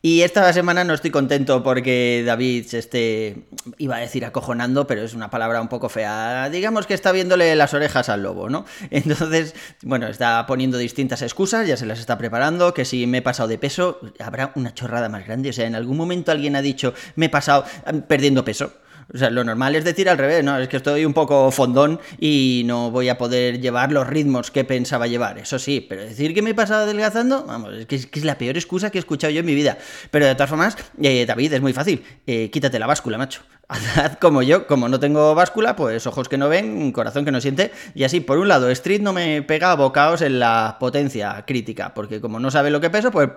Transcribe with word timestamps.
Y 0.00 0.22
esta 0.22 0.52
semana 0.52 0.84
no 0.84 0.94
estoy 0.94 1.10
contento 1.10 1.64
porque 1.64 2.22
David 2.24 2.66
se 2.66 2.78
esté, 2.78 3.48
iba 3.78 3.96
a 3.96 3.98
decir 3.98 4.24
acojonando, 4.24 4.86
pero 4.86 5.02
es 5.02 5.12
una 5.12 5.28
palabra 5.28 5.60
un 5.60 5.66
poco 5.66 5.88
fea. 5.88 6.48
Digamos 6.50 6.86
que 6.86 6.94
está 6.94 7.10
viéndole 7.10 7.56
las 7.56 7.74
orejas 7.74 8.08
al 8.08 8.22
lobo, 8.22 8.48
¿no? 8.48 8.64
Entonces, 8.90 9.56
bueno, 9.82 10.06
está 10.06 10.46
poniendo 10.46 10.78
distintas 10.78 11.22
excusas, 11.22 11.66
ya 11.66 11.76
se 11.76 11.84
las 11.84 11.98
está 11.98 12.16
preparando, 12.16 12.74
que 12.74 12.84
si 12.84 13.08
me 13.08 13.18
he 13.18 13.22
pasado 13.22 13.48
de 13.48 13.58
peso, 13.58 13.98
habrá 14.20 14.52
una 14.54 14.72
chorrada 14.72 15.08
más 15.08 15.26
grande. 15.26 15.50
O 15.50 15.52
sea, 15.52 15.66
en 15.66 15.74
algún 15.74 15.96
momento 15.96 16.30
alguien 16.30 16.54
ha 16.54 16.62
dicho, 16.62 16.94
me 17.16 17.26
he 17.26 17.30
pasado 17.30 17.64
mm, 17.92 17.98
perdiendo 18.02 18.44
peso. 18.44 18.72
O 19.12 19.16
sea, 19.16 19.30
lo 19.30 19.42
normal 19.42 19.74
es 19.74 19.84
decir 19.84 20.08
al 20.08 20.18
revés, 20.18 20.44
¿no? 20.44 20.58
Es 20.58 20.68
que 20.68 20.76
estoy 20.76 21.04
un 21.04 21.14
poco 21.14 21.50
fondón 21.50 21.98
y 22.18 22.62
no 22.66 22.90
voy 22.90 23.08
a 23.08 23.16
poder 23.16 23.60
llevar 23.60 23.90
los 23.90 24.06
ritmos 24.06 24.50
que 24.50 24.64
pensaba 24.64 25.06
llevar, 25.06 25.38
eso 25.38 25.58
sí, 25.58 25.84
pero 25.86 26.02
decir 26.02 26.34
que 26.34 26.42
me 26.42 26.50
he 26.50 26.54
pasado 26.54 26.84
adelgazando, 26.84 27.44
vamos, 27.46 27.74
es 27.74 27.86
que 27.86 27.96
es, 27.96 28.24
la 28.24 28.36
peor 28.36 28.56
excusa 28.56 28.90
que 28.90 28.98
he 28.98 29.00
escuchado 29.00 29.30
yo 29.30 29.40
en 29.40 29.46
mi 29.46 29.54
vida. 29.54 29.78
Pero 30.10 30.26
de 30.26 30.34
todas 30.34 30.50
formas, 30.50 30.76
eh, 31.00 31.24
David, 31.26 31.54
es 31.54 31.60
muy 31.60 31.72
fácil, 31.72 32.04
eh, 32.26 32.50
quítate 32.50 32.78
la 32.78 32.86
báscula, 32.86 33.16
macho. 33.16 33.42
Haz 33.68 34.16
como 34.16 34.42
yo, 34.42 34.66
como 34.66 34.88
no 34.88 34.98
tengo 34.98 35.34
báscula, 35.34 35.76
pues 35.76 36.06
ojos 36.06 36.28
que 36.28 36.38
no 36.38 36.48
ven, 36.48 36.90
corazón 36.90 37.26
que 37.26 37.30
no 37.30 37.40
siente, 37.40 37.70
y 37.94 38.04
así, 38.04 38.20
por 38.20 38.38
un 38.38 38.48
lado, 38.48 38.70
Street 38.70 39.02
no 39.02 39.12
me 39.12 39.42
pega 39.42 39.74
bocaos 39.74 40.22
en 40.22 40.38
la 40.38 40.78
potencia 40.80 41.44
crítica, 41.46 41.92
porque 41.92 42.18
como 42.18 42.40
no 42.40 42.50
sabe 42.50 42.70
lo 42.70 42.80
que 42.80 42.88
peso, 42.88 43.10
pues 43.10 43.28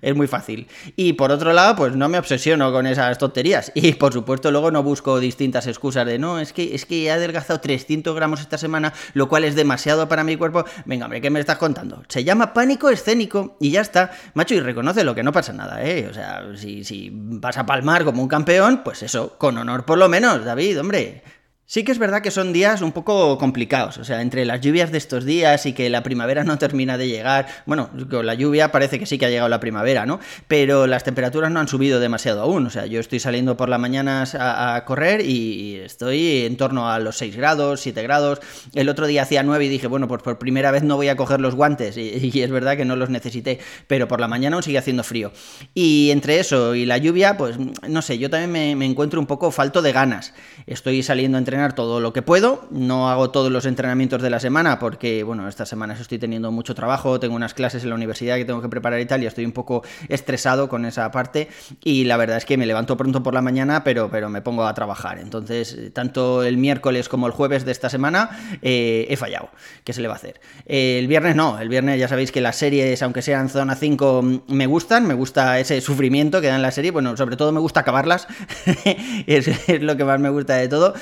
es 0.00 0.14
muy 0.14 0.26
fácil. 0.26 0.68
Y 0.96 1.12
por 1.12 1.30
otro 1.30 1.52
lado, 1.52 1.76
pues 1.76 1.94
no 1.96 2.08
me 2.08 2.18
obsesiono 2.18 2.72
con 2.72 2.86
esas 2.86 3.18
tonterías, 3.18 3.72
y 3.74 3.92
por 3.92 4.14
supuesto 4.14 4.50
luego 4.50 4.70
no 4.70 4.82
busco 4.82 5.13
distintas 5.20 5.66
excusas 5.66 6.06
de, 6.06 6.18
no, 6.18 6.38
es 6.38 6.52
que, 6.52 6.74
es 6.74 6.86
que 6.86 7.04
he 7.04 7.10
adelgazado 7.10 7.60
300 7.60 8.14
gramos 8.14 8.40
esta 8.40 8.58
semana, 8.58 8.92
lo 9.14 9.28
cual 9.28 9.44
es 9.44 9.54
demasiado 9.54 10.08
para 10.08 10.24
mi 10.24 10.36
cuerpo. 10.36 10.64
Venga, 10.84 11.06
hombre, 11.06 11.20
¿qué 11.20 11.30
me 11.30 11.40
estás 11.40 11.58
contando? 11.58 12.02
Se 12.08 12.24
llama 12.24 12.52
pánico 12.52 12.88
escénico, 12.90 13.56
y 13.60 13.70
ya 13.70 13.80
está, 13.80 14.10
macho, 14.34 14.54
y 14.54 14.60
reconoce 14.60 15.04
lo 15.04 15.14
que 15.14 15.22
no 15.22 15.32
pasa 15.32 15.52
nada, 15.52 15.84
¿eh? 15.84 16.08
O 16.10 16.14
sea, 16.14 16.42
si, 16.56 16.84
si 16.84 17.10
vas 17.12 17.56
a 17.58 17.66
palmar 17.66 18.04
como 18.04 18.22
un 18.22 18.28
campeón, 18.28 18.82
pues 18.84 19.02
eso, 19.02 19.36
con 19.38 19.56
honor 19.58 19.84
por 19.84 19.98
lo 19.98 20.08
menos, 20.08 20.44
David, 20.44 20.80
hombre. 20.80 21.22
Sí 21.66 21.82
que 21.82 21.92
es 21.92 21.98
verdad 21.98 22.20
que 22.20 22.30
son 22.30 22.52
días 22.52 22.82
un 22.82 22.92
poco 22.92 23.38
complicados, 23.38 23.96
o 23.96 24.04
sea, 24.04 24.20
entre 24.20 24.44
las 24.44 24.60
lluvias 24.60 24.92
de 24.92 24.98
estos 24.98 25.24
días 25.24 25.64
y 25.64 25.72
que 25.72 25.88
la 25.88 26.02
primavera 26.02 26.44
no 26.44 26.58
termina 26.64 26.98
de 26.98 27.08
llegar, 27.08 27.46
bueno, 27.64 27.88
con 28.10 28.26
la 28.26 28.34
lluvia 28.34 28.70
parece 28.70 28.98
que 28.98 29.06
sí 29.06 29.16
que 29.16 29.24
ha 29.24 29.30
llegado 29.30 29.48
la 29.48 29.60
primavera, 29.60 30.04
¿no? 30.04 30.20
Pero 30.46 30.86
las 30.86 31.04
temperaturas 31.04 31.50
no 31.50 31.60
han 31.60 31.68
subido 31.68 32.00
demasiado 32.00 32.42
aún, 32.42 32.66
o 32.66 32.70
sea, 32.70 32.84
yo 32.84 33.00
estoy 33.00 33.18
saliendo 33.18 33.56
por 33.56 33.70
la 33.70 33.78
mañana 33.78 34.24
a, 34.34 34.84
correr 34.84 35.22
y 35.22 35.76
estoy 35.76 36.44
en 36.44 36.58
torno 36.58 36.90
a 36.90 36.98
los 36.98 37.16
6 37.16 37.34
grados, 37.34 37.80
7 37.80 38.02
grados, 38.02 38.40
el 38.74 38.90
otro 38.90 39.06
día 39.06 39.22
hacía 39.22 39.42
9 39.42 39.64
y 39.64 39.68
dije, 39.70 39.86
bueno, 39.86 40.06
pues 40.06 40.22
por 40.22 40.38
primera 40.38 40.70
vez 40.70 40.82
no 40.82 40.96
voy 40.96 41.08
a 41.08 41.16
coger 41.16 41.40
los 41.40 41.54
guantes 41.54 41.96
y, 41.96 42.42
es 42.44 42.50
verdad 42.50 42.76
que 42.76 42.84
no 42.84 42.94
los 42.94 43.08
necesité, 43.08 43.58
pero 43.86 44.06
por 44.06 44.20
la 44.20 44.28
mañana 44.28 44.56
aún 44.56 44.62
sigue 44.62 44.76
haciendo 44.76 45.02
frío. 45.02 45.32
Y 45.72 46.10
entre 46.10 46.40
eso 46.40 46.74
y 46.74 46.84
la 46.84 46.98
lluvia, 46.98 47.38
pues 47.38 47.56
no 47.88 48.02
sé, 48.02 48.18
yo 48.18 48.28
también 48.28 48.52
me, 48.52 48.76
me 48.76 48.84
encuentro 48.84 49.18
un 49.18 49.26
poco 49.26 49.50
falto 49.50 49.80
de 49.80 49.92
ganas, 49.92 50.34
estoy 50.66 51.02
saliendo 51.02 51.38
entre 51.38 51.53
todo 51.74 52.00
lo 52.00 52.12
que 52.12 52.22
puedo. 52.22 52.66
No 52.70 53.10
hago 53.10 53.30
todos 53.30 53.50
los 53.50 53.66
entrenamientos 53.66 54.22
de 54.22 54.30
la 54.30 54.40
semana 54.40 54.78
porque, 54.78 55.22
bueno, 55.22 55.48
estas 55.48 55.68
semanas 55.68 56.00
estoy 56.00 56.18
teniendo 56.18 56.50
mucho 56.50 56.74
trabajo, 56.74 57.20
tengo 57.20 57.36
unas 57.36 57.54
clases 57.54 57.82
en 57.84 57.90
la 57.90 57.94
universidad 57.94 58.36
que 58.36 58.44
tengo 58.44 58.60
que 58.60 58.68
preparar 58.68 59.00
y 59.00 59.06
tal, 59.06 59.22
y 59.22 59.26
estoy 59.26 59.44
un 59.44 59.52
poco 59.52 59.82
estresado 60.08 60.68
con 60.68 60.84
esa 60.84 61.10
parte. 61.10 61.48
Y 61.82 62.04
la 62.04 62.16
verdad 62.16 62.36
es 62.36 62.44
que 62.44 62.56
me 62.56 62.66
levanto 62.66 62.96
pronto 62.96 63.22
por 63.22 63.34
la 63.34 63.42
mañana, 63.42 63.84
pero, 63.84 64.10
pero 64.10 64.28
me 64.28 64.42
pongo 64.42 64.66
a 64.66 64.74
trabajar. 64.74 65.18
Entonces, 65.18 65.92
tanto 65.92 66.42
el 66.42 66.56
miércoles 66.56 67.08
como 67.08 67.26
el 67.26 67.32
jueves 67.32 67.64
de 67.64 67.72
esta 67.72 67.88
semana 67.88 68.58
eh, 68.62 69.06
he 69.08 69.16
fallado. 69.16 69.50
¿Qué 69.84 69.92
se 69.92 70.00
le 70.00 70.08
va 70.08 70.14
a 70.14 70.16
hacer? 70.16 70.40
el 70.66 71.06
viernes 71.06 71.36
no, 71.36 71.58
el 71.60 71.68
viernes 71.68 71.98
ya 71.98 72.08
sabéis 72.08 72.32
que 72.32 72.40
las 72.40 72.56
series, 72.56 73.02
aunque 73.02 73.22
sean 73.22 73.48
zona 73.48 73.76
5, 73.76 74.42
me 74.48 74.66
gustan, 74.66 75.06
me 75.06 75.14
gusta 75.14 75.58
ese 75.58 75.80
sufrimiento 75.80 76.40
que 76.40 76.48
dan 76.48 76.62
la 76.62 76.70
serie, 76.70 76.90
bueno, 76.90 77.16
sobre 77.16 77.36
todo 77.36 77.52
me 77.52 77.60
gusta 77.60 77.80
acabarlas, 77.80 78.26
es, 79.26 79.50
lo 79.82 79.96
que 79.96 80.04
más 80.04 80.20
me 80.20 80.30
gusta 80.30 80.56
de 80.56 80.68
todo, 80.68 80.94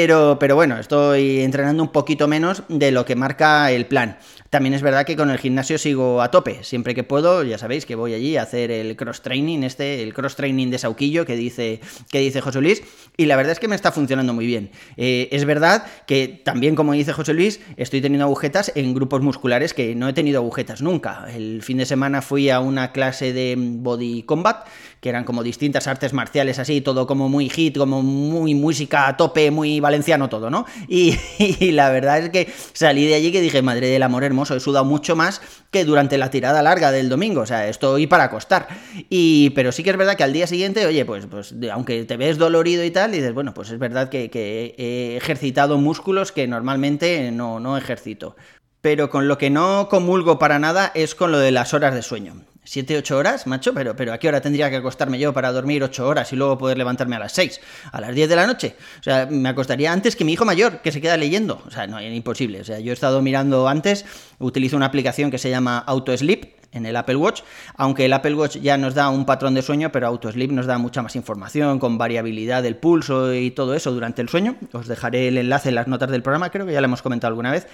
pero, 0.00 0.38
pero 0.40 0.54
bueno, 0.54 0.78
estoy 0.78 1.40
entrenando 1.40 1.82
un 1.82 1.90
poquito 1.90 2.26
menos 2.26 2.62
de 2.68 2.90
lo 2.90 3.04
que 3.04 3.16
marca 3.16 3.70
el 3.70 3.84
plan. 3.84 4.16
También 4.50 4.74
es 4.74 4.82
verdad 4.82 5.06
que 5.06 5.14
con 5.14 5.30
el 5.30 5.38
gimnasio 5.38 5.78
sigo 5.78 6.20
a 6.20 6.32
tope. 6.32 6.64
Siempre 6.64 6.92
que 6.92 7.04
puedo, 7.04 7.44
ya 7.44 7.56
sabéis 7.56 7.86
que 7.86 7.94
voy 7.94 8.14
allí 8.14 8.36
a 8.36 8.42
hacer 8.42 8.72
el 8.72 8.96
cross 8.96 9.22
training, 9.22 9.62
este, 9.62 10.02
el 10.02 10.12
cross 10.12 10.34
training 10.34 10.70
de 10.70 10.78
Sauquillo 10.78 11.24
que 11.24 11.36
dice, 11.36 11.80
que 12.10 12.18
dice 12.18 12.40
José 12.40 12.60
Luis. 12.60 12.82
Y 13.16 13.26
la 13.26 13.36
verdad 13.36 13.52
es 13.52 13.60
que 13.60 13.68
me 13.68 13.76
está 13.76 13.92
funcionando 13.92 14.34
muy 14.34 14.46
bien. 14.46 14.72
Eh, 14.96 15.28
es 15.30 15.44
verdad 15.44 15.86
que 16.04 16.26
también, 16.44 16.74
como 16.74 16.94
dice 16.94 17.12
José 17.12 17.32
Luis, 17.32 17.60
estoy 17.76 18.00
teniendo 18.00 18.24
agujetas 18.24 18.72
en 18.74 18.92
grupos 18.92 19.22
musculares 19.22 19.72
que 19.72 19.94
no 19.94 20.08
he 20.08 20.12
tenido 20.14 20.40
agujetas 20.40 20.82
nunca. 20.82 21.26
El 21.32 21.62
fin 21.62 21.76
de 21.76 21.86
semana 21.86 22.20
fui 22.20 22.50
a 22.50 22.58
una 22.58 22.90
clase 22.90 23.32
de 23.32 23.54
body 23.56 24.24
combat, 24.24 24.66
que 25.00 25.10
eran 25.10 25.22
como 25.22 25.44
distintas 25.44 25.86
artes 25.86 26.12
marciales 26.12 26.58
así, 26.58 26.80
todo 26.80 27.06
como 27.06 27.28
muy 27.28 27.48
hit, 27.50 27.78
como 27.78 28.02
muy 28.02 28.56
música 28.56 29.06
a 29.06 29.16
tope, 29.16 29.52
muy 29.52 29.78
valenciano 29.78 30.28
todo, 30.28 30.50
¿no? 30.50 30.66
Y, 30.88 31.16
y 31.38 31.70
la 31.70 31.90
verdad 31.90 32.18
es 32.18 32.30
que 32.30 32.52
salí 32.72 33.06
de 33.06 33.14
allí 33.14 33.30
que 33.30 33.40
dije, 33.40 33.62
madre 33.62 33.86
del 33.86 34.02
amor 34.02 34.24
hermoso 34.24 34.39
he 34.48 34.60
sudado 34.60 34.84
mucho 34.84 35.16
más 35.16 35.42
que 35.70 35.84
durante 35.84 36.16
la 36.18 36.30
tirada 36.30 36.62
larga 36.62 36.90
del 36.92 37.08
domingo, 37.08 37.42
o 37.42 37.46
sea, 37.46 37.68
estoy 37.68 38.06
para 38.06 38.24
acostar. 38.24 38.68
Y, 39.08 39.50
pero 39.50 39.72
sí 39.72 39.82
que 39.82 39.90
es 39.90 39.96
verdad 39.96 40.16
que 40.16 40.24
al 40.24 40.32
día 40.32 40.46
siguiente, 40.46 40.86
oye, 40.86 41.04
pues, 41.04 41.26
pues 41.26 41.54
aunque 41.72 42.04
te 42.04 42.16
ves 42.16 42.38
dolorido 42.38 42.84
y 42.84 42.90
tal, 42.90 43.12
y 43.12 43.18
dices, 43.18 43.34
bueno, 43.34 43.52
pues 43.52 43.70
es 43.70 43.78
verdad 43.78 44.08
que, 44.08 44.30
que 44.30 44.74
he 44.78 45.16
ejercitado 45.16 45.78
músculos 45.78 46.32
que 46.32 46.46
normalmente 46.46 47.30
no, 47.32 47.60
no 47.60 47.76
ejercito. 47.76 48.36
Pero 48.80 49.10
con 49.10 49.28
lo 49.28 49.36
que 49.36 49.50
no 49.50 49.88
comulgo 49.90 50.38
para 50.38 50.58
nada 50.58 50.90
es 50.94 51.14
con 51.14 51.32
lo 51.32 51.38
de 51.38 51.50
las 51.50 51.74
horas 51.74 51.94
de 51.94 52.02
sueño. 52.02 52.34
7, 52.64 52.98
8 52.98 53.16
horas, 53.16 53.46
macho, 53.46 53.72
pero, 53.72 53.96
pero 53.96 54.12
¿a 54.12 54.18
qué 54.18 54.28
hora 54.28 54.40
tendría 54.40 54.68
que 54.70 54.76
acostarme 54.76 55.18
yo 55.18 55.32
para 55.32 55.50
dormir 55.50 55.82
8 55.82 56.06
horas 56.06 56.32
y 56.32 56.36
luego 56.36 56.58
poder 56.58 56.76
levantarme 56.78 57.16
a 57.16 57.18
las 57.18 57.32
6? 57.32 57.60
A 57.90 58.00
las 58.00 58.14
10 58.14 58.28
de 58.28 58.36
la 58.36 58.46
noche. 58.46 58.76
O 59.00 59.02
sea, 59.02 59.26
me 59.30 59.48
acostaría 59.48 59.92
antes 59.92 60.14
que 60.14 60.24
mi 60.24 60.34
hijo 60.34 60.44
mayor, 60.44 60.80
que 60.82 60.92
se 60.92 61.00
queda 61.00 61.16
leyendo. 61.16 61.62
O 61.66 61.70
sea, 61.70 61.86
no, 61.86 61.98
es 61.98 62.14
imposible. 62.14 62.60
O 62.60 62.64
sea, 62.64 62.78
yo 62.78 62.90
he 62.90 62.94
estado 62.94 63.22
mirando 63.22 63.66
antes, 63.66 64.04
utilizo 64.38 64.76
una 64.76 64.86
aplicación 64.86 65.30
que 65.30 65.38
se 65.38 65.50
llama 65.50 65.78
AutoSleep, 65.78 66.59
en 66.72 66.86
el 66.86 66.96
Apple 66.96 67.16
Watch, 67.16 67.42
aunque 67.76 68.06
el 68.06 68.12
Apple 68.12 68.34
Watch 68.34 68.58
ya 68.58 68.76
nos 68.76 68.94
da 68.94 69.08
un 69.10 69.26
patrón 69.26 69.54
de 69.54 69.62
sueño, 69.62 69.90
pero 69.92 70.06
AutoSleep 70.06 70.52
nos 70.52 70.66
da 70.66 70.78
mucha 70.78 71.02
más 71.02 71.16
información 71.16 71.78
con 71.78 71.98
variabilidad 71.98 72.62
del 72.62 72.76
pulso 72.76 73.34
y 73.34 73.50
todo 73.50 73.74
eso 73.74 73.90
durante 73.92 74.22
el 74.22 74.28
sueño. 74.28 74.56
Os 74.72 74.86
dejaré 74.86 75.28
el 75.28 75.38
enlace 75.38 75.70
en 75.70 75.74
las 75.74 75.88
notas 75.88 76.10
del 76.10 76.22
programa, 76.22 76.50
creo 76.50 76.66
que 76.66 76.72
ya 76.72 76.80
lo 76.80 76.86
hemos 76.86 77.02
comentado 77.02 77.28
alguna 77.28 77.50
vez. 77.50 77.66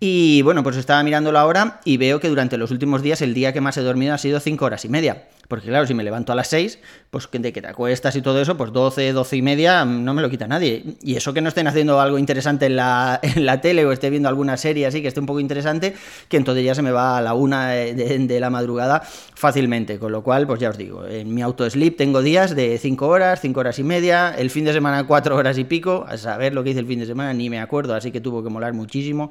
Y 0.00 0.42
bueno, 0.42 0.62
pues 0.62 0.76
estaba 0.76 1.02
mirándolo 1.02 1.38
ahora 1.38 1.80
y 1.84 1.96
veo 1.96 2.20
que 2.20 2.28
durante 2.28 2.56
los 2.56 2.70
últimos 2.70 3.02
días 3.02 3.20
el 3.20 3.34
día 3.34 3.52
que 3.52 3.60
más 3.60 3.76
he 3.76 3.82
dormido 3.82 4.14
ha 4.14 4.18
sido 4.18 4.38
5 4.38 4.64
horas 4.64 4.84
y 4.84 4.88
media. 4.88 5.24
Porque 5.48 5.68
claro, 5.68 5.86
si 5.86 5.94
me 5.94 6.04
levanto 6.04 6.30
a 6.30 6.34
las 6.34 6.48
6, 6.48 6.78
pues 7.10 7.26
de 7.32 7.52
que 7.54 7.62
te 7.62 7.68
acuestas 7.68 8.14
y 8.16 8.20
todo 8.20 8.40
eso, 8.40 8.58
pues 8.58 8.70
12, 8.70 9.12
12 9.12 9.36
y 9.36 9.42
media 9.42 9.86
no 9.86 10.12
me 10.12 10.20
lo 10.20 10.28
quita 10.28 10.46
nadie. 10.46 10.84
Y 11.02 11.16
eso 11.16 11.32
que 11.32 11.40
no 11.40 11.48
estén 11.48 11.66
haciendo 11.66 12.00
algo 12.00 12.18
interesante 12.18 12.66
en 12.66 12.76
la, 12.76 13.18
en 13.22 13.46
la 13.46 13.60
tele 13.62 13.84
o 13.86 13.92
esté 13.92 14.10
viendo 14.10 14.28
alguna 14.28 14.58
serie 14.58 14.86
así 14.86 15.00
que 15.00 15.08
esté 15.08 15.20
un 15.20 15.26
poco 15.26 15.40
interesante, 15.40 15.94
que 16.28 16.36
entonces 16.36 16.64
ya 16.64 16.74
se 16.74 16.82
me 16.82 16.90
va 16.90 17.16
a 17.16 17.22
la 17.22 17.32
una 17.32 17.68
de, 17.70 18.37
la 18.40 18.50
madrugada 18.50 19.02
fácilmente. 19.34 19.98
Con 19.98 20.12
lo 20.12 20.22
cual, 20.22 20.46
pues 20.46 20.60
ya 20.60 20.70
os 20.70 20.78
digo, 20.78 21.06
en 21.06 21.34
mi 21.34 21.42
auto 21.42 21.68
sleep 21.68 21.96
tengo 21.96 22.22
días 22.22 22.54
de 22.54 22.78
5 22.78 23.06
horas, 23.06 23.40
5 23.40 23.60
horas 23.60 23.78
y 23.78 23.84
media, 23.84 24.34
el 24.36 24.50
fin 24.50 24.64
de 24.64 24.72
semana 24.72 25.06
4 25.06 25.36
horas 25.36 25.58
y 25.58 25.64
pico, 25.64 26.04
a 26.08 26.16
saber 26.16 26.54
lo 26.54 26.64
que 26.64 26.70
hice 26.70 26.80
el 26.80 26.86
fin 26.86 27.00
de 27.00 27.06
semana 27.06 27.32
ni 27.32 27.50
me 27.50 27.60
acuerdo, 27.60 27.94
así 27.94 28.10
que 28.10 28.20
tuvo 28.20 28.42
que 28.42 28.50
molar 28.50 28.72
muchísimo. 28.72 29.30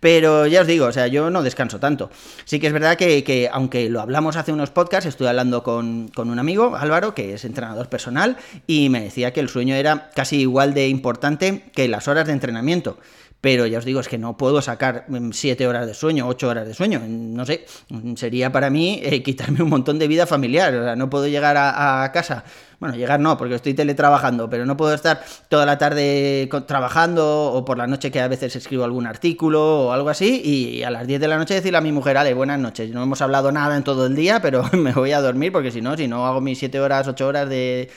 Pero 0.00 0.46
ya 0.46 0.62
os 0.62 0.66
digo, 0.66 0.86
o 0.86 0.92
sea, 0.92 1.06
yo 1.06 1.30
no 1.30 1.42
descanso 1.42 1.78
tanto. 1.78 2.10
Sí 2.44 2.60
que 2.60 2.66
es 2.66 2.72
verdad 2.72 2.96
que, 2.96 3.24
que 3.24 3.48
aunque 3.52 3.88
lo 3.88 4.00
hablamos 4.00 4.36
hace 4.36 4.52
unos 4.52 4.70
podcasts, 4.70 5.06
estoy 5.06 5.26
hablando 5.26 5.62
con, 5.62 6.10
un 6.16 6.38
amigo, 6.38 6.76
Álvaro, 6.76 7.14
que 7.14 7.34
es 7.34 7.44
entrenador 7.44 7.88
personal, 7.88 8.36
y 8.66 8.88
me 8.88 9.00
decía 9.00 9.32
que 9.32 9.40
el 9.40 9.48
sueño 9.48 9.74
era 9.74 10.10
casi 10.14 10.40
igual 10.40 10.74
de 10.74 10.88
importante 10.88 11.64
que 11.74 11.88
las 11.88 12.08
horas 12.08 12.26
de 12.26 12.32
entrenamiento 12.32 12.98
pero 13.40 13.66
ya 13.66 13.78
os 13.78 13.84
digo, 13.84 13.98
es 13.98 14.06
que 14.06 14.18
no 14.18 14.36
puedo 14.36 14.62
sacar 14.62 15.04
7 15.32 15.66
mm, 15.66 15.68
horas 15.68 15.86
de 15.88 15.94
sueño, 15.94 16.28
8 16.28 16.48
horas 16.48 16.64
de 16.64 16.74
sueño, 16.74 17.02
no 17.08 17.44
sé, 17.44 17.66
sería 18.14 18.41
para 18.50 18.70
mí 18.70 19.00
eh, 19.02 19.22
quitarme 19.22 19.62
un 19.62 19.70
montón 19.70 19.98
de 19.98 20.08
vida 20.08 20.26
familiar. 20.26 20.74
O 20.74 20.84
sea, 20.84 20.96
no 20.96 21.10
puedo 21.10 21.28
llegar 21.28 21.56
a, 21.56 22.10
casa 22.12 22.44
bueno, 22.82 22.96
llegar 22.96 23.20
no, 23.20 23.38
porque 23.38 23.54
estoy 23.54 23.74
teletrabajando, 23.74 24.50
pero 24.50 24.66
no 24.66 24.76
puedo 24.76 24.92
estar 24.92 25.22
toda 25.48 25.64
la 25.64 25.78
tarde 25.78 26.50
trabajando 26.66 27.52
o 27.52 27.64
por 27.64 27.78
la 27.78 27.86
noche 27.86 28.10
que 28.10 28.20
a 28.20 28.26
veces 28.26 28.56
escribo 28.56 28.82
algún 28.82 29.06
artículo 29.06 29.86
o 29.86 29.92
algo 29.92 30.08
así 30.08 30.42
y 30.44 30.82
a 30.82 30.90
las 30.90 31.06
10 31.06 31.20
de 31.20 31.28
la 31.28 31.38
noche 31.38 31.54
decirle 31.54 31.78
a 31.78 31.80
mi 31.80 31.92
mujer, 31.92 32.16
ale, 32.16 32.34
buenas 32.34 32.58
noches, 32.58 32.90
no 32.90 33.04
hemos 33.04 33.22
hablado 33.22 33.52
nada 33.52 33.76
en 33.76 33.84
todo 33.84 34.06
el 34.06 34.16
día, 34.16 34.42
pero 34.42 34.64
me 34.72 34.92
voy 34.92 35.12
a 35.12 35.20
dormir 35.20 35.52
porque 35.52 35.70
si 35.70 35.80
no, 35.80 35.96
si 35.96 36.08
no 36.08 36.26
hago 36.26 36.40
mis 36.40 36.58
7 36.58 36.80
horas, 36.80 37.06
8 37.06 37.24
horas 37.24 37.48
de, 37.48 37.88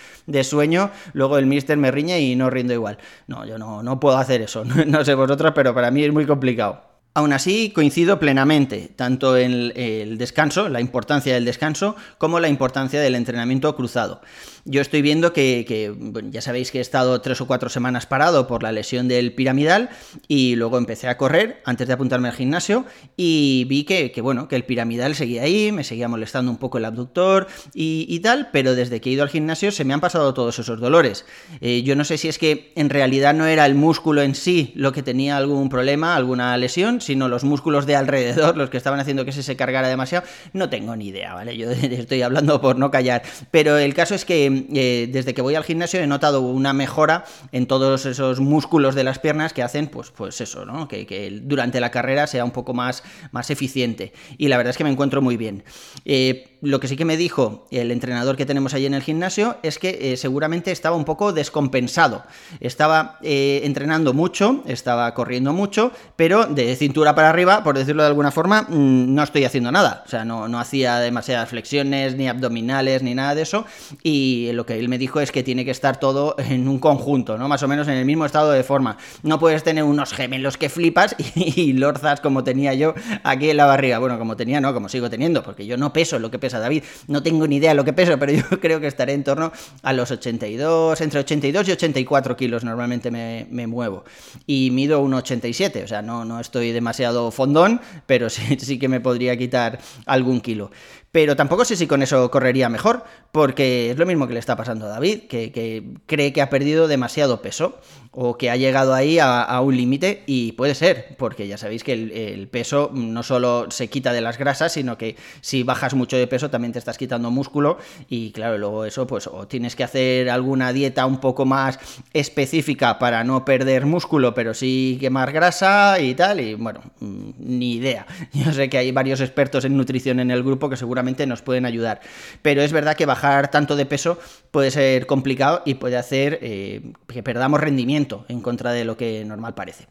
sueño, 0.43 0.91
luego 1.13 1.39
el 1.39 1.47
mister 1.47 1.77
me 1.77 1.89
riñe 1.89 2.21
y 2.21 2.35
no 2.35 2.51
rindo 2.51 2.71
igual. 2.71 2.99
No, 3.25 3.43
yo 3.43 3.57
no, 3.57 3.81
no 3.81 3.99
puedo 3.99 4.17
hacer 4.17 4.43
eso, 4.43 4.63
no 4.85 5.03
sé 5.03 5.15
vosotros, 5.15 5.51
pero 5.55 5.73
para 5.73 5.89
mí 5.89 6.03
es 6.03 6.13
muy 6.13 6.27
complicado. 6.27 6.94
Aún 7.17 7.31
así, 7.31 7.71
coincido 7.73 8.19
plenamente, 8.19 8.91
tanto 8.93 9.37
en 9.37 9.71
el 9.73 10.17
descanso, 10.17 10.67
la 10.67 10.81
importancia 10.81 11.33
del 11.33 11.45
descanso, 11.45 11.95
como 12.17 12.41
la 12.41 12.49
importancia 12.49 12.99
del 12.99 13.15
entrenamiento 13.15 13.73
cruzado. 13.73 14.19
Yo 14.67 14.81
estoy 14.81 15.03
viendo 15.03 15.31
que, 15.31 15.93
ya 16.31 16.41
sabéis 16.41 16.71
que 16.71 16.79
he 16.79 16.81
estado 16.81 17.21
tres 17.21 17.39
o 17.39 17.45
cuatro 17.45 17.69
semanas 17.69 18.07
parado 18.07 18.47
por 18.47 18.63
la 18.63 18.71
lesión 18.71 19.07
del 19.07 19.31
piramidal 19.31 19.91
y 20.27 20.55
luego 20.55 20.79
empecé 20.79 21.07
a 21.07 21.17
correr 21.17 21.61
antes 21.65 21.87
de 21.87 21.93
apuntarme 21.93 22.29
al 22.29 22.33
gimnasio 22.33 22.83
y 23.15 23.67
vi 23.69 23.83
que, 23.83 24.11
bueno, 24.23 24.47
que 24.47 24.55
el 24.55 24.65
piramidal 24.65 25.13
seguía 25.13 25.43
ahí, 25.43 25.71
me 25.71 25.83
seguía 25.83 26.07
molestando 26.07 26.49
un 26.49 26.57
poco 26.57 26.79
el 26.79 26.85
abductor 26.85 27.45
y, 27.75 28.19
tal, 28.21 28.49
pero 28.51 28.73
desde 28.73 29.01
que 29.01 29.11
he 29.11 29.13
ido 29.13 29.21
al 29.21 29.29
gimnasio 29.29 29.71
se 29.71 29.85
me 29.85 29.93
han 29.93 30.01
pasado 30.01 30.33
todos 30.33 30.57
esos 30.57 30.79
dolores. 30.79 31.25
Eh, 31.61 31.83
yo 31.83 31.95
no 31.95 32.03
sé 32.03 32.17
si 32.17 32.27
es 32.27 32.39
que 32.39 32.73
en 32.75 32.89
realidad 32.89 33.35
no 33.35 33.45
era 33.45 33.67
el 33.67 33.75
músculo 33.75 34.23
en 34.23 34.33
sí 34.33 34.73
lo 34.75 34.91
que 34.91 35.03
tenía 35.03 35.37
algún 35.37 35.69
problema, 35.69 36.15
alguna 36.15 36.57
lesión, 36.57 37.01
sino 37.05 37.27
los 37.27 37.43
músculos 37.43 37.85
de 37.85 37.95
alrededor 37.95 38.57
los 38.57 38.69
que 38.69 38.77
estaban 38.77 38.99
haciendo 38.99 39.25
que 39.25 39.31
se, 39.31 39.43
se 39.43 39.55
cargara 39.55 39.87
demasiado. 39.87 40.25
No 40.53 40.69
tengo 40.69 40.95
ni 40.95 41.07
idea, 41.07 41.33
¿vale? 41.33 41.55
Yo 41.57 41.71
estoy 41.71 42.21
hablando 42.21 42.59
por 42.61 42.77
no 42.77 42.91
callar. 42.91 43.23
Pero 43.51 43.77
el 43.77 43.93
caso 43.93 44.15
es 44.15 44.25
que 44.25 44.65
eh, 44.73 45.09
desde 45.11 45.33
que 45.33 45.41
voy 45.41 45.55
al 45.55 45.63
gimnasio 45.63 45.99
he 45.99 46.07
notado 46.07 46.41
una 46.41 46.73
mejora 46.73 47.25
en 47.51 47.67
todos 47.67 48.05
esos 48.05 48.39
músculos 48.39 48.95
de 48.95 49.03
las 49.03 49.19
piernas 49.19 49.53
que 49.53 49.63
hacen, 49.63 49.87
pues, 49.87 50.11
pues 50.11 50.41
eso, 50.41 50.65
¿no? 50.65 50.87
Que, 50.87 51.05
durante 51.43 51.79
la 51.79 51.91
carrera 51.91 52.27
sea 52.27 52.43
un 52.43 52.51
poco 52.51 52.73
más, 52.73 53.03
más 53.31 53.49
eficiente. 53.49 54.13
Y 54.37 54.47
la 54.47 54.57
verdad 54.57 54.71
es 54.71 54.77
que 54.77 54.83
me 54.83 54.89
encuentro 54.89 55.21
muy 55.21 55.37
bien. 55.37 55.63
Eh, 56.05 56.54
lo 56.65 56.79
que 56.79 56.87
sí 56.87 56.97
que 56.97 57.05
me 57.05 57.17
dijo 57.17 57.65
el 57.71 57.91
entrenador 57.91 58.35
que 58.35 58.45
tenemos 58.45 58.73
allí 58.73 58.85
en 58.85 58.93
el 58.93 59.01
gimnasio 59.01 59.57
es 59.63 59.79
que 59.79 60.13
eh, 60.13 60.17
seguramente 60.17 60.71
estaba 60.71 60.95
un 60.95 61.05
poco 61.05 61.33
descompensado. 61.33 62.23
Estaba 62.59 63.19
entrenando 63.21 64.13
mucho, 64.13 64.63
estaba 64.65 65.13
corriendo 65.13 65.53
mucho, 65.53 65.91
pero 66.15 66.45
de 66.45 66.75
cintura 66.75 67.15
para 67.15 67.29
arriba, 67.29 67.63
por 67.63 67.77
decirlo 67.77 68.03
de 68.03 68.09
alguna 68.09 68.31
forma, 68.31 68.63
mm, 68.63 69.13
no 69.13 69.23
estoy 69.23 69.45
haciendo 69.45 69.71
nada. 69.71 70.03
O 70.05 70.09
sea, 70.09 70.25
no, 70.25 70.47
no 70.47 70.59
hacía 70.59 70.99
demasiadas 70.99 71.49
flexiones, 71.49 72.15
ni 72.15 72.27
abdominales, 72.27 73.03
ni 73.03 73.15
nada 73.15 73.35
de 73.35 73.41
eso. 73.41 73.65
Y 74.03 74.51
lo 74.53 74.65
que 74.65 74.79
él 74.79 74.89
me 74.89 74.97
dijo 74.97 75.19
es 75.19 75.31
que 75.31 75.43
tiene 75.43 75.65
que 75.65 75.71
estar 75.71 75.99
todo 75.99 76.35
en 76.37 76.67
un 76.67 76.79
conjunto, 76.79 77.37
¿no? 77.37 77.47
Más 77.47 77.63
o 77.63 77.67
menos 77.67 77.87
en 77.87 77.95
el 77.95 78.05
mismo 78.05 78.25
estado 78.25 78.51
de 78.51 78.63
forma. 78.63 78.97
No 79.23 79.39
puedes 79.39 79.63
tener 79.63 79.83
unos 79.83 80.13
gemelos 80.13 80.57
que 80.57 80.69
flipas 80.69 81.15
y, 81.35 81.73
lorzas 81.73 82.21
como 82.21 82.43
tenía 82.43 82.73
yo 82.73 82.93
aquí 83.23 83.49
en 83.49 83.57
la 83.57 83.65
barriga. 83.65 83.99
Bueno, 83.99 84.17
como 84.17 84.35
tenía, 84.35 84.61
no, 84.61 84.73
como 84.73 84.89
sigo 84.89 85.09
teniendo, 85.09 85.43
porque 85.43 85.65
yo 85.65 85.77
no 85.77 85.93
peso 85.93 86.19
lo 86.19 86.31
que 86.31 86.39
pesa 86.39 86.54
David. 86.59 86.83
No 87.07 87.23
tengo 87.23 87.47
ni 87.47 87.57
idea 87.57 87.71
de 87.71 87.75
lo 87.75 87.85
que 87.85 87.93
peso, 87.93 88.17
pero 88.17 88.31
yo 88.49 88.59
creo 88.59 88.79
que 88.79 88.87
estaré 88.87 89.13
en 89.13 89.23
torno 89.23 89.51
a 89.81 89.93
los 89.93 90.11
82, 90.11 91.01
entre 91.01 91.19
82 91.19 91.67
y 91.67 91.71
84 91.71 92.35
kilos 92.35 92.63
normalmente 92.63 93.11
me, 93.11 93.67
muevo. 93.67 94.05
Y 94.45 94.71
mido 94.71 95.03
1,87, 95.03 95.83
o 95.83 95.87
sea, 95.87 96.01
no, 96.01 96.25
no 96.25 96.39
estoy 96.39 96.71
demasiado 96.71 97.31
fondón, 97.31 97.81
pero 98.05 98.29
sí, 98.29 98.57
sí 98.59 98.79
que 98.79 98.87
me 98.87 98.99
podría 98.99 99.37
quitar 99.37 99.79
algún 100.05 100.41
kilo. 100.41 100.71
Pero 101.15 101.37
tampoco 101.37 101.63
sé 101.63 101.77
si 101.77 101.87
con 101.87 102.03
eso 102.03 102.29
correría 102.29 102.67
mejor, 102.67 103.05
porque 103.31 103.89
es 103.89 103.97
lo 103.97 104.05
mismo 104.05 104.27
que 104.27 104.33
le 104.33 104.39
está 104.41 104.57
pasando 104.57 104.85
a 104.85 104.89
David, 104.89 105.29
que, 105.29 105.93
cree 106.07 106.33
que 106.33 106.41
ha 106.41 106.49
perdido 106.49 106.89
demasiado 106.89 107.41
peso 107.41 107.79
o 108.11 108.37
que 108.37 108.49
ha 108.49 108.57
llegado 108.57 108.93
ahí 108.93 109.17
a, 109.19 109.59
un 109.61 109.77
límite 109.77 110.23
y 110.25 110.51
puede 110.53 110.75
ser, 110.75 111.15
porque 111.17 111.47
ya 111.47 111.57
sabéis 111.57 111.85
que 111.85 111.93
el, 111.93 112.47
peso 112.49 112.91
no 112.93 113.23
solo 113.23 113.67
se 113.71 113.89
quita 113.89 114.11
de 114.11 114.19
las 114.19 114.37
grasas, 114.37 114.73
sino 114.73 114.97
que 114.97 115.15
si 115.39 115.63
bajas 115.63 115.93
mucho 115.93 116.17
de 116.17 116.27
peso 116.27 116.49
también 116.49 116.73
te 116.73 116.79
estás 116.79 116.97
quitando 116.97 117.31
músculo 117.31 117.77
y 118.09 118.31
claro, 118.31 118.57
luego 118.57 118.85
eso 118.85 119.07
pues 119.07 119.27
o 119.27 119.47
tienes 119.47 119.75
que 119.75 119.83
hacer 119.83 120.29
alguna 120.29 120.71
dieta 120.71 121.05
un 121.05 121.19
poco 121.19 121.45
más 121.45 121.79
específica 122.13 122.99
para 122.99 123.23
no 123.23 123.43
perder 123.43 123.85
músculo, 123.85 124.33
pero 124.33 124.53
sí 124.53 124.97
quemar 124.99 125.31
grasa 125.33 125.99
y 125.99 126.13
tal, 126.13 126.39
y 126.41 126.55
bueno, 126.55 126.81
mm, 126.99 127.31
ni 127.39 127.73
idea. 127.75 128.05
Yo 128.33 128.51
sé 128.53 128.69
que 128.69 128.77
hay 128.77 128.91
varios 128.91 129.21
expertos 129.21 129.63
en 129.65 129.75
nutrición 129.75 130.19
en 130.19 130.31
el 130.31 130.43
grupo 130.43 130.69
que 130.69 130.77
seguramente 130.77 131.04
nos 131.27 131.41
pueden 131.41 131.65
ayudar, 131.65 132.01
pero 132.41 132.61
es 132.61 132.71
verdad 132.71 132.95
que 132.95 133.05
bajar 133.05 133.51
tanto 133.51 133.75
de 133.75 133.85
peso 133.85 134.17
puede 134.51 134.71
ser 134.71 135.05
complicado 135.05 135.61
y 135.65 135.75
puede 135.75 135.97
hacer 135.97 136.39
eh, 136.41 136.93
que 137.07 137.23
perdamos 137.23 137.61
rendimiento 137.61 138.25
en 138.27 138.41
contra 138.41 138.71
de 138.71 138.85
lo 138.85 138.97
que 138.97 139.23
normal 139.25 139.53
parece. 139.53 139.87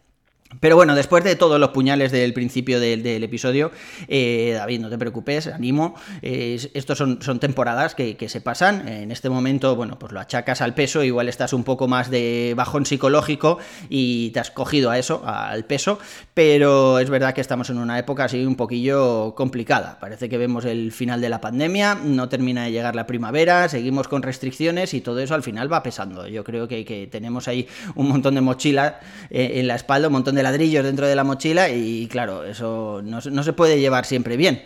Pero 0.61 0.76
bueno, 0.76 0.94
después 0.94 1.25
de 1.25 1.37
todos 1.37 1.58
los 1.58 1.70
puñales 1.70 2.12
del 2.12 2.32
principio 2.32 2.81
del, 2.81 3.25
episodio, 3.25 3.70
eh, 4.08 4.52
David, 4.55 4.81
no 4.81 4.91
te 4.91 4.99
preocupes, 4.99 5.46
animo. 5.49 5.94
Eh, 6.23 6.70
estos 6.75 6.99
son, 6.99 7.20
son 7.23 7.41
temporadas 7.41 7.94
que, 7.94 8.17
se 8.29 8.41
pasan. 8.41 8.88
En 8.88 9.11
este 9.11 9.29
momento, 9.29 9.76
bueno, 9.76 9.99
pues 9.99 10.12
lo 10.12 10.20
achacas 10.20 10.62
al 10.62 10.75
peso, 10.75 11.02
igual 11.02 11.29
estás 11.29 11.52
un 11.52 11.64
poco 11.64 11.88
más 11.88 12.11
de 12.11 12.55
bajón 12.56 12.87
psicológico 12.87 13.58
y 13.91 14.31
te 14.31 14.41
has 14.41 14.50
cogido 14.50 14.91
a 14.91 14.99
eso, 14.99 15.23
al 15.26 15.64
peso. 15.64 15.99
Pero 16.32 16.99
es 16.99 17.11
verdad 17.11 17.35
que 17.35 17.41
estamos 17.41 17.69
en 17.70 17.79
una 17.79 17.99
época 17.99 18.25
así 18.25 18.44
un 18.44 18.56
poquillo 18.56 19.35
complicada. 19.35 19.99
Parece 20.00 20.29
que 20.29 20.38
vemos 20.38 20.64
el 20.64 20.93
final 20.93 21.20
de 21.20 21.29
la 21.29 21.41
pandemia, 21.41 21.96
no 21.96 22.29
termina 22.29 22.64
de 22.64 22.73
llegar 22.73 22.96
la 22.96 23.06
primavera, 23.06 23.69
seguimos 23.69 24.08
con 24.08 24.23
restricciones 24.23 24.94
y 24.94 25.00
todo 25.00 25.20
eso 25.20 25.35
al 25.35 25.43
final 25.43 25.70
va 25.73 25.82
pesando. 25.82 26.26
Yo 26.26 26.44
creo 26.44 26.69
que, 26.69 26.85
tenemos 27.11 27.49
ahí 27.49 27.69
un 27.94 28.08
montón 28.08 28.35
de 28.35 28.41
mochila 28.41 29.00
eh, 29.31 29.52
en 29.56 29.69
la 29.69 29.75
espalda, 29.75 30.08
un 30.08 30.14
montón 30.14 30.34
de 30.35 30.43
ladrillos 30.43 30.85
dentro 30.85 31.07
de 31.07 31.17
la 31.17 31.25
mochila 31.25 31.71
y 31.71 32.07
claro, 32.09 32.45
eso 32.45 33.01
no, 33.03 33.19
no 33.31 33.43
se 33.43 33.53
puede 33.53 33.81
llevar 33.81 34.05
siempre 34.05 34.37
bien. 34.37 34.63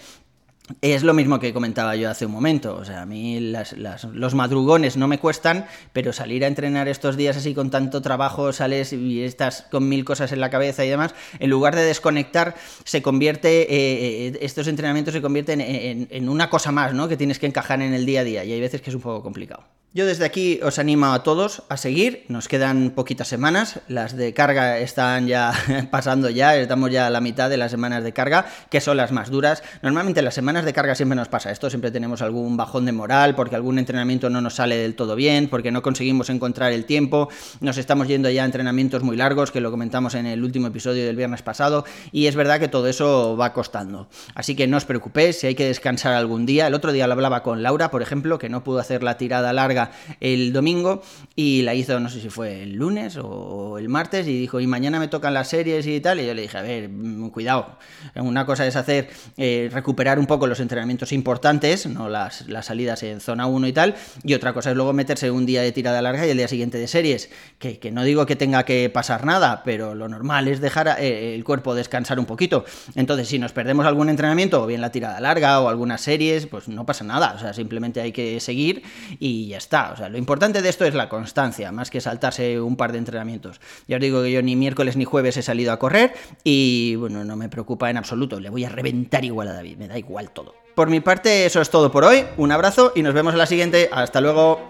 Es 0.83 1.03
lo 1.03 1.15
mismo 1.15 1.41
que 1.41 1.55
comentaba 1.55 1.97
yo 1.97 2.11
hace 2.11 2.27
un 2.27 2.33
momento, 2.33 2.77
o 2.77 2.85
sea, 2.85 3.03
a 3.03 3.07
mí 3.07 3.41
los 3.41 4.35
madrugones 4.35 4.99
no 4.99 5.09
me 5.09 5.19
cuestan, 5.19 5.67
pero 5.95 6.13
salir 6.13 6.45
a 6.45 6.47
entrenar 6.47 6.89
estos 6.89 7.17
días 7.17 7.39
así 7.39 7.55
con 7.55 7.71
tanto 7.71 8.03
trabajo, 8.03 8.53
sales 8.53 8.93
y 8.93 9.23
estás 9.23 9.63
con 9.71 9.89
mil 9.89 10.05
cosas 10.05 10.31
en 10.33 10.41
la 10.41 10.51
cabeza 10.51 10.85
y 10.85 10.91
demás, 10.91 11.15
en 11.39 11.49
lugar 11.49 11.75
de 11.75 11.83
desconectar, 11.85 12.55
se 12.85 13.01
convierte, 13.01 13.63
eh, 13.63 14.27
eh, 14.27 14.39
estos 14.43 14.69
entrenamientos 14.69 15.15
se 15.15 15.23
convierten 15.23 15.63
en, 15.63 16.07
en, 16.11 16.29
una 16.29 16.51
cosa 16.51 16.71
más, 16.71 16.93
¿no? 16.93 17.09
Que 17.09 17.17
tienes 17.17 17.39
que 17.39 17.47
encajar 17.47 17.81
en 17.81 17.95
el 17.95 18.05
día 18.05 18.21
a 18.21 18.25
día 18.25 18.45
y 18.45 18.53
hay 18.53 18.61
veces 18.61 18.83
que 18.83 18.91
es 18.91 18.97
un 18.97 19.03
poco 19.03 19.23
complicado. 19.23 19.65
Yo 19.99 20.07
desde 20.07 20.25
aquí 20.25 20.61
os 20.63 20.79
animo 20.79 21.07
a 21.07 21.25
todos 21.25 21.65
a 21.69 21.77
seguir, 21.77 22.25
nos 22.29 22.47
quedan 22.47 22.91
poquitas 22.91 23.27
semanas, 23.27 23.81
las 23.89 24.17
de 24.17 24.33
carga 24.33 24.79
están 24.79 25.27
ya 25.27 25.53
pasando 25.91 26.31
ya, 26.31 26.55
estamos 26.55 26.93
ya 26.93 27.09
a 27.09 27.11
la 27.11 27.21
mitad 27.21 27.51
de 27.51 27.57
las 27.57 27.73
semanas 27.73 28.05
de 28.05 28.13
carga, 28.13 28.47
que 28.71 28.81
son 28.81 28.97
las 28.97 29.11
más 29.11 29.29
duras. 29.29 29.65
Normalmente 29.83 30.23
las 30.23 30.35
semanas 30.35 30.65
de 30.65 30.73
carga 30.73 30.95
siempre 30.95 31.17
nos 31.17 31.27
pasa 31.27 31.51
esto, 31.51 31.69
siempre 31.69 31.91
tenemos 31.91 32.23
algún 32.23 32.57
bajón 32.57 32.85
de 32.85 32.93
moral, 32.93 33.35
porque 33.35 33.57
algún 33.57 33.77
entrenamiento 33.77 34.31
no 34.31 34.41
nos 34.41 34.55
sale 34.55 34.77
del 34.77 34.95
todo 34.95 35.17
bien, 35.17 35.49
porque 35.49 35.73
no 35.73 35.83
conseguimos 35.83 36.31
encontrar 36.31 36.71
el 36.71 36.85
tiempo, 36.85 37.29
nos 37.61 37.77
estamos 37.77 38.07
yendo 38.07 38.31
ya 38.31 38.43
a 38.43 38.47
entrenamientos 38.47 39.03
muy 39.03 39.17
largos, 39.17 39.51
que 39.51 39.61
lo 39.61 39.73
comentamos 39.73 40.15
en 40.15 40.27
el 40.27 40.45
último 40.45 40.69
episodio 40.69 41.05
del 41.07 41.17
viernes 41.17 41.43
pasado, 41.43 41.85
y 42.13 42.27
es 42.27 42.37
verdad 42.37 42.61
que 42.61 42.69
todo 42.69 42.87
eso 42.87 43.37
va 43.37 43.53
costando. 43.53 44.07
Así 44.37 44.55
que 44.55 44.69
no 44.69 44.77
os 44.77 44.85
preocupéis, 44.85 45.41
si 45.41 45.49
hay 45.49 45.57
que 45.57 45.67
descansar 45.67 46.15
algún 46.15 46.47
día, 46.47 46.69
el 46.69 46.75
otro 46.75 46.93
día 46.93 47.09
lo 47.09 47.15
hablaba 47.15 47.43
con 47.43 47.65
Laura, 47.65 47.91
por 47.91 48.01
ejemplo, 48.01 48.39
que 48.39 48.49
no 48.49 48.63
pudo 48.63 48.79
hacer 48.79 49.03
la 49.03 49.17
tirada 49.17 49.53
larga, 49.53 49.88
el 50.21 50.53
domingo 50.53 51.03
y 51.35 51.63
la 51.63 51.75
hizo, 51.75 51.99
no 52.01 52.09
sé 52.09 52.21
si 52.21 52.31
fue 52.31 52.63
el 52.63 52.75
lunes 52.75 53.19
o 53.21 53.79
el 53.79 53.89
martes, 53.89 54.27
y 54.27 54.39
dijo, 54.39 54.61
y 54.61 54.67
mañana 54.67 54.99
me 54.99 55.09
tocan 55.09 55.35
las 55.35 55.49
series 55.49 55.87
y 55.87 56.01
tal, 56.01 56.21
y 56.21 56.27
yo 56.27 56.35
le 56.35 56.43
dije, 56.43 56.59
a 56.59 56.63
ver, 56.63 56.89
mm, 56.89 57.31
cuidado, 57.31 57.79
una 58.17 58.45
cosa 58.45 58.67
es 58.67 58.77
hacer, 58.77 59.09
eh, 59.37 59.69
recuperar 59.73 60.19
un 60.19 60.27
poco 60.27 60.47
los 60.47 60.61
entrenamientos 60.61 61.13
importantes, 61.13 61.87
no 61.87 62.09
las, 62.09 62.45
salidas 62.63 63.03
en 63.03 63.21
zona 63.21 63.47
1 63.47 63.69
y 63.69 63.73
tal, 63.73 63.95
y 64.25 64.35
otra 64.35 64.53
cosa 64.53 64.71
es 64.71 64.77
luego 64.77 64.93
meterse 64.93 65.31
un 65.31 65.47
día 65.47 65.63
de 65.63 65.73
tirada 65.73 66.03
larga 66.03 66.27
y 66.27 66.31
el 66.31 66.37
día 66.37 66.49
siguiente 66.49 66.79
de 66.79 66.89
series, 66.89 67.31
que, 67.59 67.79
no 67.93 68.05
digo 68.05 68.27
que 68.27 68.37
tenga 68.37 68.65
que 68.65 68.91
pasar 68.91 69.25
nada, 69.25 69.63
pero 69.65 69.95
lo 69.95 70.09
normal 70.09 70.49
es 70.49 70.61
dejar 70.61 70.97
eh, 70.99 71.35
el 71.35 71.45
cuerpo 71.45 71.75
descansar 71.75 72.19
un 72.19 72.27
poquito. 72.27 72.65
Entonces, 72.95 73.29
si 73.29 73.39
nos 73.39 73.53
perdemos 73.53 73.87
algún 73.87 74.09
entrenamiento, 74.09 74.63
o 74.63 74.67
bien 74.67 74.81
la 74.81 74.91
tirada 74.91 75.21
larga 75.21 75.61
o 75.61 75.69
algunas 75.69 76.01
series, 76.01 76.47
pues 76.47 76.69
no 76.69 76.85
pasa 76.85 77.05
nada, 77.05 77.35
o 77.37 77.39
sea, 77.39 77.53
simplemente 77.53 78.01
hay 78.01 78.13
que 78.13 78.41
seguir 78.41 78.83
y 79.19 79.49
ya 79.49 79.59
está 79.59 79.68
lo 80.11 80.19
importante 80.19 80.63
de 80.63 80.69
esto 80.69 80.85
es 80.85 80.95
la 80.95 81.09
constancia, 81.09 81.73
más 81.73 81.91
que 81.91 82.01
saltarse 82.01 82.61
un 82.61 82.77
par 82.77 82.93
de 82.93 82.99
entrenamientos. 82.99 83.61
Ya 83.87 83.97
os 83.97 84.03
digo 84.03 84.23
que 84.23 84.33
yo 84.33 84.43
ni 84.43 84.57
miércoles 84.57 84.97
ni 84.97 85.05
jueves 85.05 85.37
he 85.37 85.43
salido 85.43 85.73
a 85.73 85.79
correr 85.79 86.15
y 86.45 86.97
bueno, 86.97 87.25
no 87.25 87.37
me 87.37 87.49
preocupa 87.49 87.91
en 87.91 87.97
absoluto. 87.97 88.41
Le 88.41 88.51
voy 88.51 88.65
a 88.65 88.69
reventar 88.69 89.25
igual 89.25 89.49
a 89.49 89.53
David, 89.53 89.77
me 89.77 89.89
da 89.89 89.99
igual 89.99 90.31
todo. 90.31 90.55
Por 90.75 90.89
mi 90.89 91.01
parte, 91.01 91.45
eso 91.45 91.61
es 91.61 91.71
todo 91.71 91.91
por 91.91 92.05
hoy. 92.05 92.25
Un 92.37 92.53
abrazo 92.53 92.93
y 92.95 93.03
nos 93.03 93.15
vemos 93.15 93.35
en 93.35 93.39
la 93.39 93.47
siguiente. 93.47 93.89
Hasta 93.93 94.21
luego. 94.21 94.61